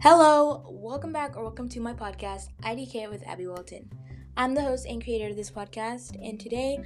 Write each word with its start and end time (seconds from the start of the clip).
Hello, 0.00 0.64
welcome 0.70 1.12
back 1.12 1.36
or 1.36 1.42
welcome 1.42 1.68
to 1.70 1.80
my 1.80 1.92
podcast, 1.92 2.50
IDK 2.62 3.10
with 3.10 3.26
Abby 3.26 3.48
Waltin. 3.48 3.90
I'm 4.36 4.54
the 4.54 4.62
host 4.62 4.86
and 4.86 5.02
creator 5.02 5.30
of 5.30 5.34
this 5.34 5.50
podcast, 5.50 6.16
and 6.24 6.38
today 6.38 6.78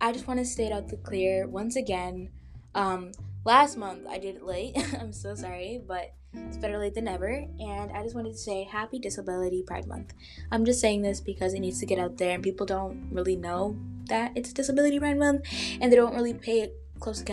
I 0.00 0.12
just 0.12 0.28
want 0.28 0.38
to 0.38 0.46
state 0.46 0.70
out 0.70 0.88
the 0.88 0.96
clear 0.98 1.48
once 1.48 1.74
again. 1.74 2.30
Um, 2.76 3.10
last 3.44 3.76
month 3.76 4.06
I 4.08 4.18
did 4.18 4.36
it 4.36 4.44
late. 4.44 4.76
I'm 5.00 5.12
so 5.12 5.34
sorry, 5.34 5.82
but 5.84 6.14
it's 6.32 6.58
better 6.58 6.78
late 6.78 6.94
than 6.94 7.06
never. 7.06 7.26
And 7.26 7.90
I 7.90 8.04
just 8.04 8.14
wanted 8.14 8.34
to 8.34 8.38
say 8.38 8.62
Happy 8.62 9.00
Disability 9.00 9.64
Pride 9.66 9.88
Month. 9.88 10.14
I'm 10.52 10.64
just 10.64 10.80
saying 10.80 11.02
this 11.02 11.20
because 11.20 11.54
it 11.54 11.60
needs 11.60 11.80
to 11.80 11.86
get 11.86 11.98
out 11.98 12.18
there, 12.18 12.36
and 12.36 12.42
people 12.42 12.66
don't 12.66 13.08
really 13.10 13.34
know 13.34 13.76
that 14.04 14.30
it's 14.36 14.52
Disability 14.52 15.00
Pride 15.00 15.18
Month, 15.18 15.44
and 15.80 15.90
they 15.90 15.96
don't 15.96 16.14
really 16.14 16.34
pay 16.34 16.70
close 17.00 17.24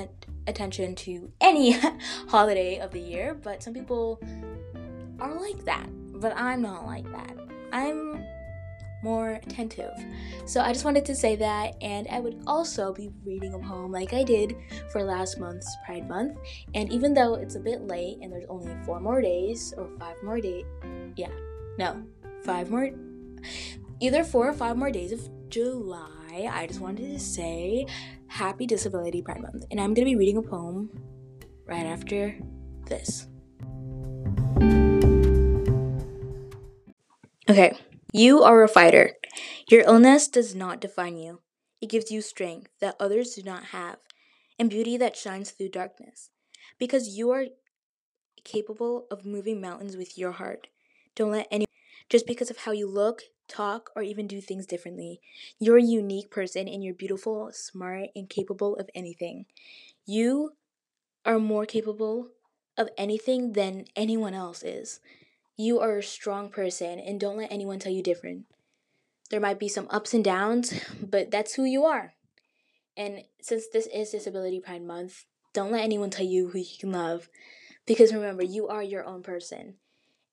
attention 0.48 0.96
to 0.96 1.32
any 1.40 1.78
holiday 2.28 2.80
of 2.80 2.90
the 2.90 3.00
year. 3.00 3.36
But 3.36 3.62
some 3.62 3.76
people 3.76 4.20
are 5.20 5.40
like 5.40 5.64
that, 5.66 5.88
but 6.20 6.34
I'm 6.36 6.62
not 6.62 6.86
like 6.86 7.10
that. 7.12 7.36
I'm 7.72 8.24
more 9.04 9.34
attentive. 9.34 9.94
So 10.46 10.62
I 10.62 10.74
just 10.74 10.86
wanted 10.86 11.06
to 11.06 11.16
say 11.16 11.36
that, 11.36 11.76
and 11.82 12.08
I 12.10 12.20
would 12.20 12.42
also 12.48 12.94
be 12.94 13.10
reading 13.26 13.54
a 13.54 13.60
poem 13.60 13.92
like 13.92 14.14
I 14.14 14.24
did 14.24 14.56
for 14.92 15.04
last 15.04 15.40
month's 15.40 15.76
Pride 15.86 16.08
Month. 16.08 16.38
And 16.74 16.92
even 16.92 17.14
though 17.14 17.36
it's 17.36 17.56
a 17.56 17.60
bit 17.60 17.82
late 17.82 18.18
and 18.22 18.32
there's 18.32 18.46
only 18.50 18.76
four 18.86 19.00
more 19.00 19.22
days 19.22 19.74
or 19.78 19.90
five 20.00 20.16
more 20.24 20.40
days, 20.40 20.66
yeah, 21.16 21.32
no, 21.78 22.04
five 22.44 22.70
more, 22.70 22.90
either 24.00 24.24
four 24.24 24.50
or 24.50 24.54
five 24.54 24.78
more 24.78 24.92
days 24.92 25.12
of 25.12 25.30
July, 25.50 26.50
I 26.52 26.68
just 26.68 26.80
wanted 26.80 27.12
to 27.12 27.20
say 27.20 27.86
Happy 28.28 28.66
Disability 28.66 29.22
Pride 29.22 29.42
Month. 29.42 29.66
And 29.72 29.80
I'm 29.80 29.94
gonna 29.94 30.06
be 30.06 30.16
reading 30.16 30.38
a 30.38 30.42
poem 30.42 30.90
right 31.66 31.86
after 31.86 32.36
this. 32.88 33.28
Okay, 37.50 37.78
you 38.12 38.44
are 38.44 38.62
a 38.62 38.68
fighter. 38.68 39.14
Your 39.70 39.84
illness 39.84 40.28
does 40.28 40.54
not 40.54 40.82
define 40.82 41.16
you. 41.16 41.40
It 41.82 41.90
gives 41.90 42.12
you 42.12 42.22
strength 42.22 42.72
that 42.82 42.98
others 43.00 43.36
do 43.36 43.44
not 43.44 43.68
have, 43.68 44.00
and 44.60 44.70
beauty 44.70 44.98
that 44.98 45.16
shines 45.16 45.52
through 45.52 45.70
darkness. 45.70 46.30
Because 46.78 47.18
you 47.18 47.32
are 47.32 47.46
capable 48.44 49.08
of 49.10 49.26
moving 49.26 49.62
mountains 49.62 49.96
with 49.96 50.18
your 50.18 50.34
heart. 50.34 50.68
Don't 51.16 51.32
let 51.32 51.48
anyone, 51.50 51.68
just 52.10 52.28
because 52.28 52.50
of 52.50 52.58
how 52.58 52.74
you 52.74 52.86
look, 52.86 53.22
talk, 53.48 53.92
or 53.96 54.02
even 54.02 54.28
do 54.28 54.42
things 54.42 54.66
differently. 54.66 55.22
You're 55.58 55.78
a 55.78 55.84
unique 55.84 56.30
person 56.30 56.68
and 56.68 56.84
you're 56.84 56.94
beautiful, 56.94 57.52
smart, 57.54 58.10
and 58.14 58.30
capable 58.30 58.76
of 58.76 58.90
anything. 58.94 59.46
You 60.06 60.52
are 61.26 61.40
more 61.40 61.66
capable 61.66 62.28
of 62.78 62.90
anything 62.98 63.54
than 63.54 63.86
anyone 63.96 64.34
else 64.34 64.64
is. 64.64 65.00
You 65.58 65.80
are 65.80 65.98
a 65.98 66.04
strong 66.04 66.50
person 66.50 67.00
and 67.00 67.20
don't 67.20 67.38
let 67.38 67.52
anyone 67.52 67.80
tell 67.80 67.92
you 67.92 68.04
different. 68.04 68.46
There 69.30 69.40
might 69.40 69.60
be 69.60 69.68
some 69.68 69.88
ups 69.90 70.14
and 70.14 70.24
downs, 70.24 70.74
but 71.02 71.32
that's 71.32 71.56
who 71.56 71.66
you 71.66 71.84
are. 71.84 72.14
And 72.96 73.24
since 73.42 73.66
this 73.72 73.88
is 73.88 74.12
Disability 74.12 74.60
Pride 74.60 74.84
Month, 74.84 75.26
don't 75.54 75.72
let 75.72 75.84
anyone 75.84 76.10
tell 76.10 76.26
you 76.26 76.50
who 76.50 76.60
you 76.60 76.78
can 76.80 76.92
love 76.92 77.30
because 77.88 78.14
remember, 78.14 78.44
you 78.44 78.68
are 78.68 78.84
your 78.84 79.06
own 79.06 79.24
person. 79.24 79.76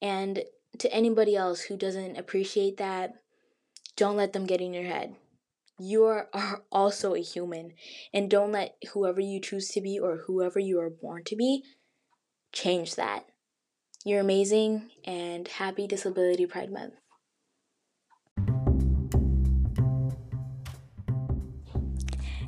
And 0.03 0.43
to 0.79 0.93
anybody 0.93 1.37
else 1.37 1.63
who 1.63 1.77
doesn't 1.77 2.19
appreciate 2.19 2.77
that, 2.77 3.15
don't 3.97 4.17
let 4.17 4.33
them 4.33 4.45
get 4.45 4.61
in 4.61 4.75
your 4.75 4.85
head. 4.85 5.15
You 5.79 6.05
are, 6.05 6.29
are 6.35 6.65
also 6.71 7.15
a 7.15 7.21
human, 7.21 7.73
and 8.13 8.31
don't 8.31 8.53
let 8.53 8.77
whoever 8.93 9.21
you 9.21 9.41
choose 9.41 9.69
to 9.71 9.81
be 9.81 9.99
or 9.99 10.25
whoever 10.27 10.59
you 10.59 10.81
are 10.81 10.91
born 10.91 11.25
to 11.25 11.37
be 11.37 11.65
change 12.53 12.97
that. 12.97 13.25
You're 14.07 14.21
amazing 14.21 14.91
and 15.07 15.49
happy 15.49 15.87
Disability 15.87 16.45
Pride 16.45 16.71
Month. 16.71 16.93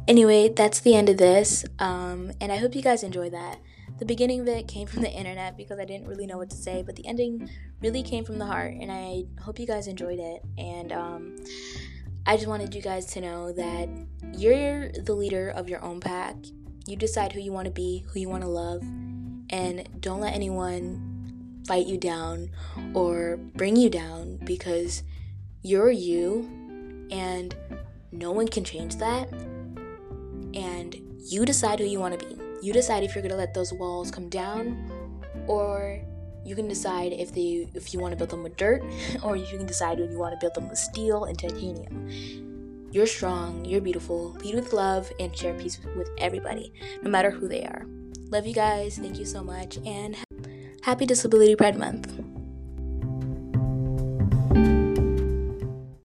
Anyway, 0.06 0.50
that's 0.50 0.80
the 0.80 0.94
end 0.94 1.08
of 1.08 1.16
this, 1.16 1.64
um, 1.78 2.30
and 2.42 2.52
I 2.52 2.56
hope 2.56 2.74
you 2.74 2.82
guys 2.82 3.02
enjoy 3.02 3.30
that. 3.30 3.58
The 3.98 4.04
beginning 4.04 4.40
of 4.42 4.48
it 4.48 4.68
came 4.68 4.86
from 4.86 5.00
the 5.00 5.10
internet 5.10 5.56
because 5.56 5.78
I 5.78 5.86
didn't 5.86 6.06
really 6.08 6.26
know 6.26 6.36
what 6.36 6.50
to 6.50 6.56
say, 6.56 6.82
but 6.82 6.94
the 6.94 7.06
ending 7.06 7.48
really 7.80 8.02
came 8.02 8.26
from 8.26 8.38
the 8.38 8.44
heart, 8.44 8.74
and 8.78 8.92
I 8.92 9.24
hope 9.40 9.58
you 9.58 9.66
guys 9.66 9.88
enjoyed 9.88 10.18
it. 10.18 10.42
And 10.58 10.92
um, 10.92 11.36
I 12.26 12.36
just 12.36 12.48
wanted 12.48 12.74
you 12.74 12.82
guys 12.82 13.06
to 13.14 13.22
know 13.22 13.52
that 13.52 13.88
you're 14.36 14.92
the 14.92 15.14
leader 15.14 15.48
of 15.56 15.70
your 15.70 15.82
own 15.82 16.00
pack. 16.00 16.36
You 16.86 16.96
decide 16.96 17.32
who 17.32 17.40
you 17.40 17.50
want 17.50 17.64
to 17.64 17.72
be, 17.72 18.04
who 18.12 18.20
you 18.20 18.28
want 18.28 18.42
to 18.42 18.50
love, 18.50 18.82
and 19.48 19.88
don't 20.00 20.20
let 20.20 20.34
anyone 20.34 21.15
fight 21.66 21.86
you 21.86 21.98
down 21.98 22.50
or 22.94 23.36
bring 23.54 23.76
you 23.76 23.90
down 23.90 24.38
because 24.44 25.02
you're 25.62 25.90
you 25.90 26.48
and 27.10 27.54
no 28.12 28.32
one 28.32 28.48
can 28.48 28.64
change 28.64 28.96
that. 28.96 29.30
And 30.54 30.96
you 31.18 31.44
decide 31.44 31.78
who 31.78 31.84
you 31.84 32.00
want 32.00 32.18
to 32.18 32.26
be. 32.26 32.40
You 32.62 32.72
decide 32.72 33.02
if 33.02 33.14
you're 33.14 33.22
going 33.22 33.32
to 33.32 33.36
let 33.36 33.52
those 33.52 33.72
walls 33.72 34.10
come 34.10 34.28
down 34.28 35.22
or 35.46 36.00
you 36.44 36.54
can 36.54 36.68
decide 36.68 37.12
if 37.12 37.34
they 37.34 37.68
if 37.74 37.92
you 37.92 38.00
want 38.00 38.12
to 38.12 38.16
build 38.16 38.30
them 38.30 38.42
with 38.42 38.56
dirt 38.56 38.82
or 39.22 39.36
you 39.36 39.58
can 39.58 39.66
decide 39.66 39.98
when 39.98 40.10
you 40.10 40.18
want 40.18 40.32
to 40.32 40.38
build 40.40 40.54
them 40.54 40.68
with 40.68 40.78
steel 40.78 41.24
and 41.24 41.38
titanium. 41.38 42.08
You're 42.92 43.06
strong, 43.06 43.64
you're 43.64 43.80
beautiful, 43.80 44.32
lead 44.34 44.54
with 44.54 44.72
love, 44.72 45.12
and 45.20 45.36
share 45.36 45.52
peace 45.54 45.78
with 45.96 46.08
everybody, 46.18 46.72
no 47.02 47.10
matter 47.10 47.30
who 47.30 47.46
they 47.48 47.64
are. 47.64 47.84
Love 48.30 48.46
you 48.46 48.54
guys. 48.54 48.96
Thank 48.96 49.18
you 49.18 49.26
so 49.26 49.42
much. 49.42 49.76
And 49.84 50.16
Happy 50.86 51.04
Disability 51.04 51.56
Pride 51.56 51.76
Month. 51.76 52.25